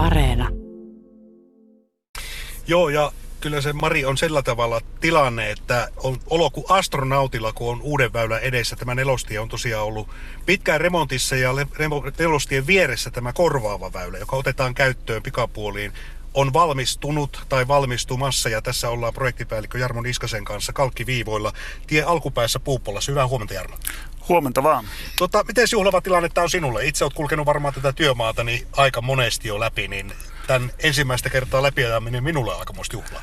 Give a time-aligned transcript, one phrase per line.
[0.00, 0.48] Areena.
[2.66, 7.70] Joo, ja kyllä se Mari on sillä tavalla tilanne, että on olo kuin astronautilla, kun
[7.72, 8.76] on uuden väylän edessä.
[8.76, 10.08] Tämä nelostie on tosiaan ollut
[10.46, 11.50] pitkään remontissa ja
[12.18, 15.92] nelostien vieressä tämä korvaava väylä, joka otetaan käyttöön pikapuoliin
[16.34, 21.52] on valmistunut tai valmistumassa ja tässä ollaan projektipäällikkö Jarmo Niskasen kanssa kalkkiviivoilla
[21.86, 23.12] tie alkupäässä Puuppolassa.
[23.12, 23.76] Hyvää huomenta Jarmo.
[24.30, 24.84] Huomenta vaan.
[25.18, 26.86] Tota, miten juhlava tilanne tämä on sinulle?
[26.86, 30.12] Itse olet kulkenut varmaan tätä työmaata niin aika monesti jo läpi, niin
[30.46, 33.22] tämän ensimmäistä kertaa läpiajaminen minulle aika muista juhlaa.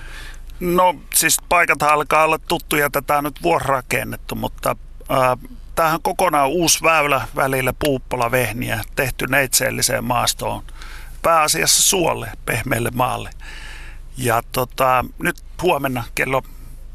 [0.59, 4.75] No siis paikat alkaa olla tuttuja, tätä on nyt vuororakennettu, mutta
[5.11, 10.63] äh, tämähän on kokonaan uusi väylä välillä Puuppola-Vehniä, tehty neitseelliseen maastoon
[11.21, 13.29] pääasiassa suolle, pehmeälle maalle.
[14.17, 16.41] Ja tota, nyt huomenna kello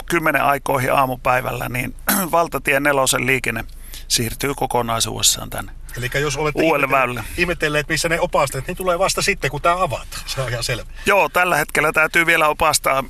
[0.07, 1.95] 10 aikoihin aamupäivällä, niin
[2.31, 3.65] valtatie nelosen liikenne
[4.13, 5.73] siirtyy kokonaisuudessaan tänne.
[5.97, 10.23] Eli jos olette ihmetelleet, ihmetelleet, missä ne opasteet, niin tulee vasta sitten, kun tämä avataan.
[10.27, 10.91] Se on ihan selvä.
[11.07, 13.05] Joo, tällä hetkellä täytyy vielä opastaa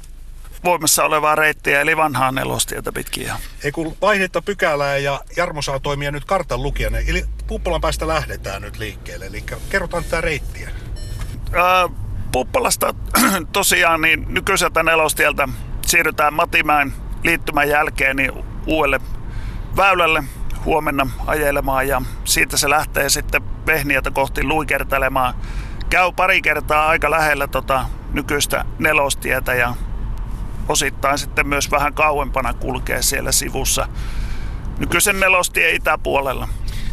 [0.65, 3.31] voimassa olevaa reittiä, eli vanhaa nelostietä pitkin.
[3.65, 6.99] Ei kun vaihdetta pykälää ja Jarmo saa toimia nyt kartan lukijana.
[6.99, 9.27] Eli Puppolan päästä lähdetään nyt liikkeelle.
[9.27, 10.71] Eli kerrotaan tätä reittiä.
[11.55, 11.91] Äh,
[12.33, 12.95] Puppalasta
[13.53, 15.49] tosiaan niin nykyiseltä nelostieltä
[15.87, 16.95] siirrytään Matimäen
[17.25, 18.33] liittymän jälkeen niin
[18.67, 19.01] uudelle
[19.77, 20.25] väylälle
[20.65, 25.35] huomenna ajelemaan ja siitä se lähtee sitten Vehniätä kohti luikertelemaan.
[25.91, 29.75] Käy pari kertaa aika lähellä tota nykyistä nelostietä ja
[30.69, 33.89] osittain sitten myös vähän kauempana kulkee siellä sivussa
[34.79, 36.49] nykyisen nelostien itäpuolella.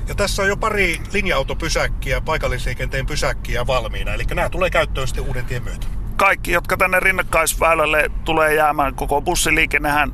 [0.08, 5.46] Ja tässä on jo pari linja-autopysäkkiä, paikallisliikenteen pysäkkiä valmiina, eli nämä tulee käyttöön sitten uuden
[5.46, 5.88] tien myötä.
[6.16, 10.14] Kaikki, jotka tänne rinnakkaisväylälle tulee jäämään, koko bussiliikennehän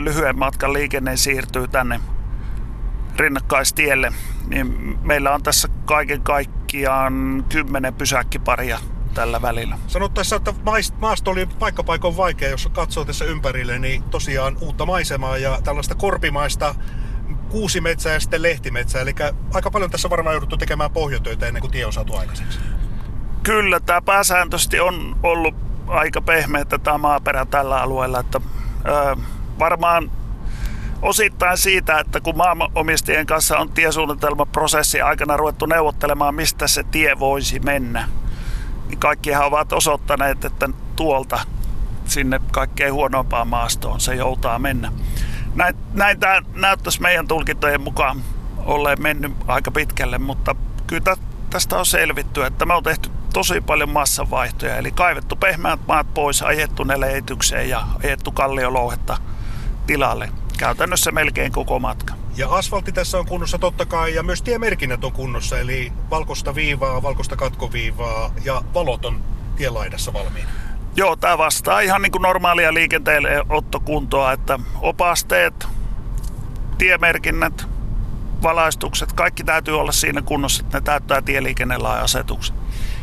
[0.00, 2.00] lyhyen matkan liikenne siirtyy tänne
[3.18, 4.12] rinnakkaistielle,
[4.48, 8.78] niin meillä on tässä kaiken kaikkiaan kymmenen pysäkkiparia
[9.14, 9.78] tällä välillä.
[9.86, 10.54] Sanot tässä, että
[11.00, 16.74] maasto oli paikkapaikon vaikea, jos katsoo tässä ympärille, niin tosiaan uutta maisemaa ja tällaista korpimaista
[17.48, 19.02] kuusimetsää ja sitten lehtimetsää.
[19.02, 19.14] Eli
[19.54, 22.58] aika paljon tässä varmaan jouduttu tekemään pohjatöitä ennen kuin tie on saatu aikaiseksi.
[23.42, 25.54] Kyllä, tämä pääsääntöisesti on ollut
[25.86, 28.20] aika pehmeä tämä maaperä tällä alueella.
[28.20, 28.40] Että,
[28.88, 29.16] ö,
[29.58, 30.10] varmaan
[31.02, 37.60] osittain siitä, että kun maanomistajien kanssa on tiesuunnitelmaprosessi aikana ruvettu neuvottelemaan, mistä se tie voisi
[37.60, 38.08] mennä,
[38.88, 41.40] niin kaikkihan ovat osoittaneet, että tuolta
[42.04, 44.92] sinne kaikkein huonompaan maastoon se joutaa mennä
[45.58, 48.22] näin, näin tämä näyttäisi meidän tulkintojen mukaan
[48.56, 50.54] olleen mennyt aika pitkälle, mutta
[50.86, 51.16] kyllä
[51.50, 56.42] tästä on selvitty, että me on tehty tosi paljon massavaihtoja, eli kaivettu pehmeät maat pois,
[56.42, 59.18] ajettu ne leitykseen ja ajettu kalliolouhetta
[59.86, 60.28] tilalle.
[60.58, 62.14] Käytännössä melkein koko matka.
[62.36, 67.02] Ja asfaltti tässä on kunnossa totta kai ja myös tiemerkinnät on kunnossa, eli valkoista viivaa,
[67.02, 69.20] valkoista katkoviivaa ja valoton
[69.56, 70.48] tielaidassa valmiina.
[70.96, 75.66] Joo, tämä vastaa ihan niin kuin normaalia liikenteelle ottokuntoa, että opasteet,
[76.78, 77.66] tiemerkinnät,
[78.42, 82.57] valaistukset, kaikki täytyy olla siinä kunnossa, että ne täyttää tieliikennelain asetukset.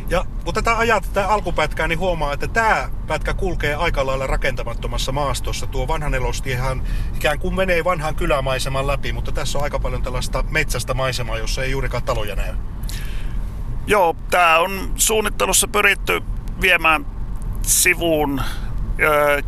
[0.09, 5.11] Ja kun tätä ajat tätä alkupätkää, niin huomaa, että tämä pätkä kulkee aika lailla rakentamattomassa
[5.11, 5.67] maastossa.
[5.67, 6.83] Tuo vanha nelostiehän
[7.15, 11.63] ikään kuin menee vanhan kylämaiseman läpi, mutta tässä on aika paljon tällaista metsästä maisemaa, jossa
[11.63, 12.55] ei juurikaan taloja näy.
[13.87, 16.21] Joo, tämä on suunnittelussa pyritty
[16.61, 17.05] viemään
[17.61, 18.41] sivuun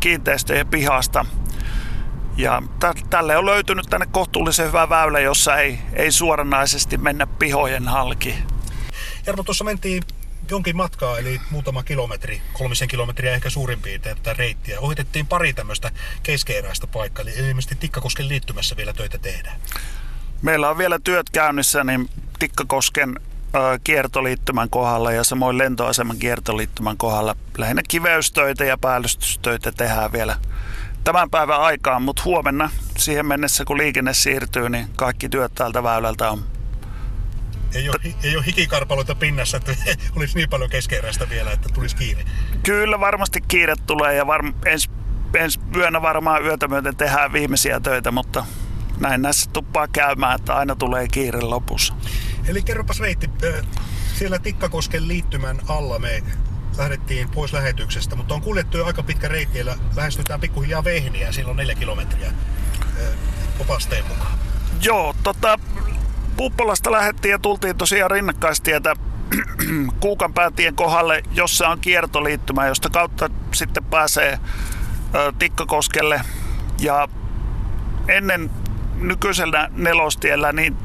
[0.00, 1.26] kiinteistöjen pihasta.
[2.36, 7.88] Ja t- tälle on löytynyt tänne kohtuullisen hyvä väylä, jossa ei, ei suoranaisesti mennä pihojen
[7.88, 8.34] halki.
[9.26, 10.02] Jarmo, tuossa mentiin
[10.50, 14.80] jonkin matkaa, eli muutama kilometri, kolmisen kilometriä ehkä suurin piirtein tätä reittiä.
[14.80, 15.90] Ohitettiin pari tämmöistä
[16.22, 19.60] keskeeräistä paikkaa, eli ilmeisesti Tikkakosken liittymässä vielä töitä tehdään.
[20.42, 23.20] Meillä on vielä työt käynnissä, niin Tikkakosken
[23.84, 30.36] kiertoliittymän kohdalla ja samoin lentoaseman kiertoliittymän kohdalla lähinnä kiveystöitä ja päällystystöitä tehdään vielä
[31.04, 36.30] tämän päivän aikaan, mutta huomenna siihen mennessä kun liikenne siirtyy, niin kaikki työt täältä väylältä
[36.30, 36.44] on
[37.74, 39.76] ei ole, ei ole hikikarpaloita pinnassa, että
[40.16, 42.24] olisi niin paljon keskeeräistä vielä, että tulisi kiire.
[42.62, 44.90] Kyllä varmasti kiire tulee ja varm, ens,
[45.34, 48.46] ensi yönä varmaan yötä myöten tehdään viimeisiä töitä, mutta
[49.00, 51.94] näin näissä tuppaa käymään, että aina tulee kiire lopussa.
[52.48, 53.30] Eli kerropas Reitti,
[54.14, 56.22] siellä Tikkakosken liittymän alla me
[56.78, 61.56] lähdettiin pois lähetyksestä, mutta on kuljettu jo aika pitkä reitti, ja lähestytään pikkuhiljaa Vehniä, silloin
[61.56, 62.32] neljä kilometriä
[63.60, 64.38] opasteen mukaan.
[64.82, 65.58] Joo, tota,
[66.38, 68.94] Puppolasta lähdettiin ja tultiin tosiaan rinnakkaistietä
[70.00, 74.38] Kuukanpäätien kohdalle, jossa on kiertoliittymä, josta kautta sitten pääsee
[75.38, 76.20] Tikkakoskelle.
[76.80, 77.08] Ja
[78.08, 78.50] ennen
[79.00, 80.76] nykyisellä nelostiellä niin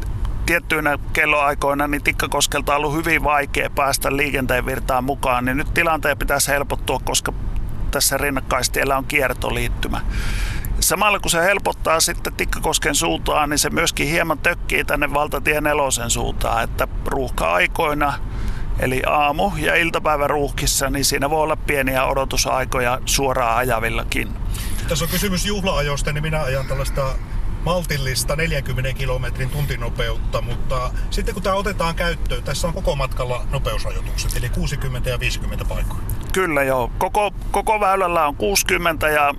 [0.45, 6.17] tiettyinä kelloaikoina niin Tikkakoskelta on ollut hyvin vaikea päästä liikenteen virtaan mukaan, niin nyt tilanteen
[6.17, 7.33] pitäisi helpottua, koska
[7.91, 10.01] tässä rinnakkaistiellä on kiertoliittymä.
[10.83, 16.09] Samalla kun se helpottaa sitten Tikkakosken suuntaan, niin se myöskin hieman tökkii tänne valtatie nelosen
[16.09, 18.13] suuntaan, että ruuhka-aikoina
[18.80, 24.30] Eli aamu- ja iltapäivä ruuhkissa, niin siinä voi olla pieniä odotusaikoja suoraan ajavillakin.
[24.88, 27.15] Tässä on kysymys juhlaajoista, niin minä ajan tällaista
[27.65, 34.36] maltillista 40 kilometrin tuntinopeutta, mutta sitten kun tämä otetaan käyttöön, tässä on koko matkalla nopeusrajoitukset,
[34.36, 36.01] eli 60 ja 50 paikkoja.
[36.33, 36.91] Kyllä joo.
[36.97, 39.33] Koko, koko väylällä on 60 ja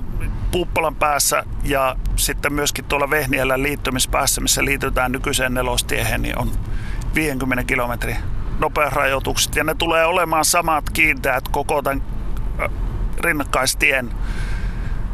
[0.55, 6.51] Puuppalan päässä ja sitten myöskin tuolla Vehniellä liittymispäässä, missä liitytään nykyiseen nelostiehen, niin on
[7.15, 8.17] 50 kilometrin
[8.59, 9.57] nopeusrajoitukset.
[9.57, 12.03] Ja ne tulee olemaan samat kiinteät koko tämän
[13.21, 14.11] rinnakkaistien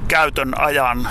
[0.08, 1.08] käytön ajan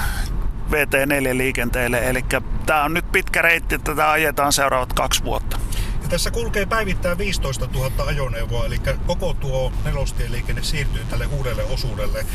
[0.72, 2.10] VT4-liikenteelle.
[2.10, 2.26] Eli
[2.66, 5.60] tämä on nyt pitkä reitti, että tätä ajetaan seuraavat kaksi vuotta.
[6.04, 12.26] Ja tässä kulkee päivittäin 15 000 ajoneuvoa, eli koko tuo nelostieliikenne siirtyy tälle uudelle osuudelle.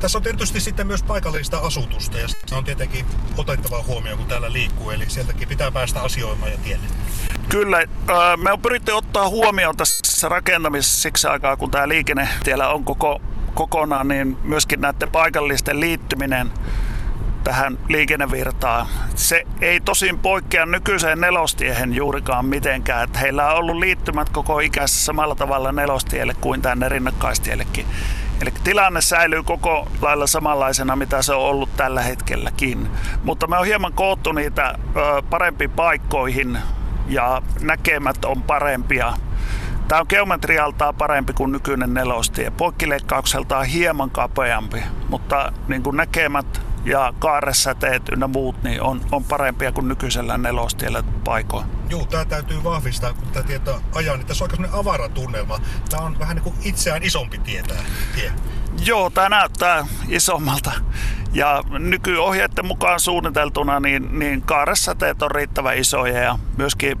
[0.00, 4.52] Tässä on tietysti sitten myös paikallista asutusta ja se on tietenkin otettava huomioon, kun täällä
[4.52, 6.86] liikkuu, eli sieltäkin pitää päästä asioimaan ja tielle.
[7.48, 7.84] Kyllä,
[8.36, 13.20] me on pyritty ottaa huomioon tässä rakentamisessa siksi aikaa, kun tämä liikenne siellä on koko,
[13.54, 16.50] kokonaan, niin myöskin näiden paikallisten liittyminen
[17.44, 18.86] tähän liikennevirtaan.
[19.14, 23.04] Se ei tosin poikkea nykyiseen nelostiehen juurikaan mitenkään.
[23.04, 27.86] Että heillä on ollut liittymät koko ikässä samalla tavalla nelostielle kuin tänne rinnakkaistiellekin.
[28.44, 32.90] Eli tilanne säilyy koko lailla samanlaisena, mitä se on ollut tällä hetkelläkin.
[33.22, 34.78] Mutta me on hieman koottu niitä
[35.30, 36.58] parempiin paikkoihin
[37.08, 39.12] ja näkemät on parempia.
[39.88, 42.50] Tämä on geometrialtaan parempi kuin nykyinen nelostie.
[42.50, 49.72] Poikkileikkaukseltaan hieman kapeampi, mutta niin kuin näkemät ja kaarresäteet ynnä muut niin on, on parempia
[49.72, 51.66] kuin nykyisellä nelostiellä paikoin.
[51.88, 55.60] Joo, tämä täytyy vahvistaa, kun tämä tieto ajaa, niin tässä on aika sellainen avaratunnelma.
[55.90, 57.82] Tämä on vähän niin kuin itseään isompi tietää.
[58.14, 58.32] tie.
[58.86, 60.72] Joo, tämä näyttää isommalta.
[61.32, 67.00] Ja nykyohjeiden mukaan suunniteltuna, niin, niin kaaressateet on riittävän isoja ja myöskin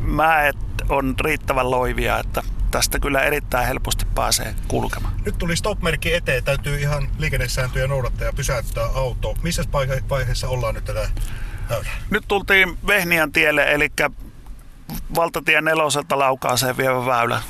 [0.00, 0.56] mäet
[0.88, 5.14] on riittävän loivia, että tästä kyllä erittäin helposti pääsee kulkemaan.
[5.24, 9.34] Nyt tuli stop-merkki eteen, täytyy ihan liikennesääntöjä noudattaa ja pysäyttää auto.
[9.42, 9.64] Missä
[10.10, 11.08] vaiheessa ollaan nyt tätä
[11.70, 11.96] väylää?
[12.10, 13.88] Nyt tultiin Vehnian tielle, eli
[15.14, 17.42] valtatien neloselta laukaaseen vievä väylä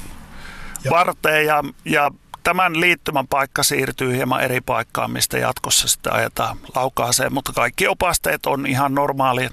[0.85, 0.91] ja.
[0.91, 2.11] varteen ja, ja
[2.45, 8.47] tämän liittymän paikka siirtyy hieman eri paikkaan, mistä jatkossa sitten ajetaan laukaaseen, mutta kaikki opasteet
[8.47, 9.49] on ihan normaali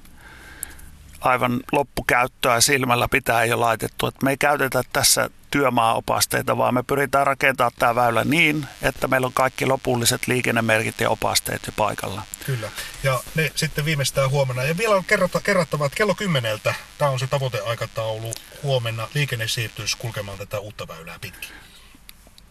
[1.22, 4.08] aivan loppukäyttöä silmällä pitää jo laitettu.
[4.08, 9.28] Että me ei käytetä tässä työmaaopasteita, vaan me pyritään rakentamaan tämä väylä niin, että meillä
[9.28, 12.22] on kaikki lopulliset liikennemerkit ja opasteet jo paikalla.
[12.46, 12.70] Kyllä,
[13.04, 14.64] ja ne sitten viimeistään huomenna.
[14.64, 15.06] Ja vielä on
[15.44, 21.20] kerrottava, että kello kymmeneltä, tämä on se tavoiteaikataulu, huomenna liikenne siirtyisi kulkemaan tätä uutta väylää
[21.22, 21.50] pitkin.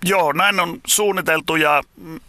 [0.04, 1.82] Joo, näin on suunniteltu ja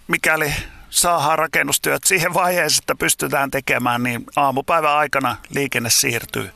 [0.07, 0.53] mikäli
[0.89, 6.51] saadaan rakennustyöt siihen vaiheeseen, että pystytään tekemään, niin aamupäivän aikana liikenne siirtyy.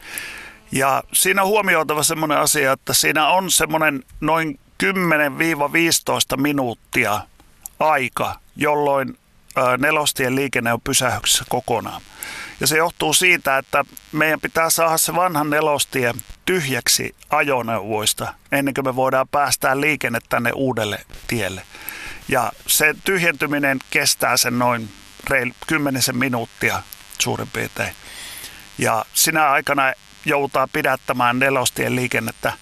[0.72, 7.22] Ja siinä on huomioitava semmoinen asia, että siinä on semmoinen noin 10-15 minuuttia
[7.80, 9.18] aika, jolloin
[9.78, 12.02] nelostien liikenne on pysähyksessä kokonaan.
[12.60, 16.14] Ja se johtuu siitä, että meidän pitää saada se vanhan nelostie
[16.46, 21.62] tyhjäksi ajoneuvoista ennen kuin me voidaan päästää liikenne tänne uudelle tielle.
[22.28, 24.90] Ja se tyhjentyminen kestää sen noin
[25.30, 26.84] reil, kymmenisen minuuttia
[27.20, 27.94] suurin piirtein.
[28.78, 29.94] Ja sinä aikana
[30.26, 32.54] joutaa pidättämään nelostien liikennettä,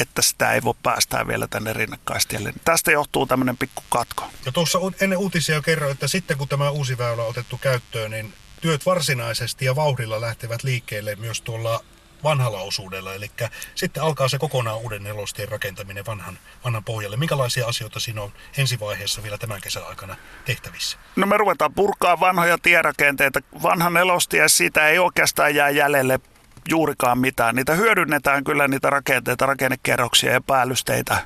[0.00, 2.52] että sitä ei voi päästää vielä tänne rinnakkaistielle.
[2.64, 4.30] Tästä johtuu tämmöinen pikku katko.
[4.46, 8.10] Ja tuossa ennen uutisia jo kerroin, että sitten kun tämä uusi väylä on otettu käyttöön,
[8.10, 11.84] niin työt varsinaisesti ja vauhdilla lähtevät liikkeelle myös tuolla
[12.24, 13.14] vanhalla osuudella.
[13.14, 13.30] Eli
[13.74, 17.16] sitten alkaa se kokonaan uuden nelostien rakentaminen vanhan, vanhan pohjalle.
[17.16, 20.98] Minkälaisia asioita siinä on ensivaiheessa vielä tämän kesän aikana tehtävissä?
[21.16, 23.40] No me ruvetaan purkaa vanhoja tierakenteita.
[23.62, 26.20] Vanha nelostie, siitä ei oikeastaan jää jäljelle
[26.68, 27.54] juurikaan mitään.
[27.54, 31.16] Niitä hyödynnetään kyllä niitä rakenteita, rakennekerroksia ja päällysteitä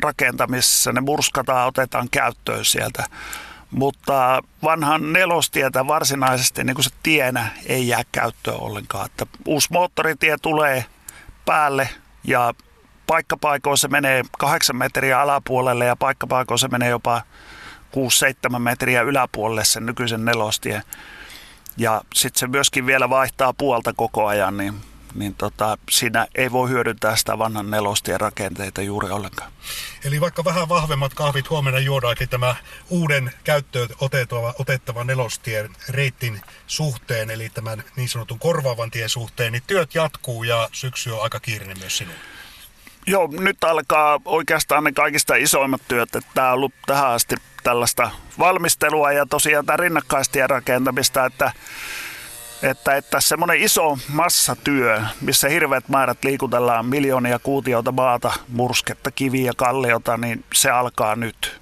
[0.00, 0.92] rakentamisessa.
[0.92, 3.04] Ne murskataan, otetaan käyttöön sieltä
[3.70, 9.06] mutta vanhan nelostietä varsinaisesti niin kuin se tienä ei jää käyttöön ollenkaan.
[9.06, 10.84] Että uusi moottoritie tulee
[11.44, 11.88] päälle
[12.24, 12.54] ja
[13.06, 17.22] paikkapaikoissa se menee kahdeksan metriä alapuolelle ja paikkapaikoissa se menee jopa
[18.54, 20.82] 6-7 metriä yläpuolelle sen nykyisen nelostien.
[21.76, 24.80] Ja sitten se myöskin vielä vaihtaa puolta koko ajan, niin
[25.16, 29.52] niin tota, siinä ei voi hyödyntää sitä vanhan nelostien rakenteita juuri ollenkaan.
[30.04, 32.56] Eli vaikka vähän vahvemmat kahvit huomenna juodaankin tämä
[32.90, 39.62] uuden käyttöön otettava, otettava nelostien reittin suhteen, eli tämän niin sanotun korvaavan tien suhteen, niin
[39.66, 42.20] työt jatkuu ja syksy on aika kiireinen myös sinulle.
[43.06, 48.10] Joo, nyt alkaa oikeastaan ne kaikista isoimmat työt, että tämä on ollut tähän asti tällaista
[48.38, 51.52] valmistelua ja tosiaan tämä rinnakkaistien rakentamista, että
[52.62, 60.16] että, että semmoinen iso massatyö, missä hirveät määrät liikutellaan miljoonia kuutiota maata, mursketta, kiviä, kalliota,
[60.16, 61.60] niin se alkaa nyt.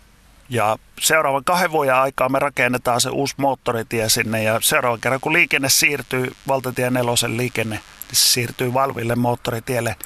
[0.48, 5.32] Ja seuraavan kahden vuoden aikaa me rakennetaan se uusi moottoritie sinne ja seuraavan kerran kun
[5.32, 9.96] liikenne siirtyy, valtatie nelosen liikenne, niin siirtyy valville moottoritielle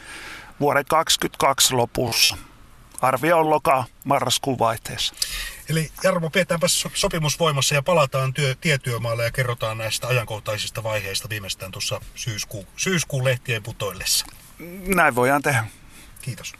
[0.60, 2.36] vuoden 2022 lopussa.
[3.00, 5.14] Arvio on loka-marraskuun vaihteessa.
[5.68, 11.72] Eli Jarmo, pidetäänpä sopimus voimassa ja palataan työ, tietyömaalle ja kerrotaan näistä ajankohtaisista vaiheista viimeistään
[11.72, 14.26] tuossa syyskuun, syyskuun lehtien putoillessa.
[14.86, 15.64] Näin voidaan tehdä.
[16.22, 16.52] Kiitos.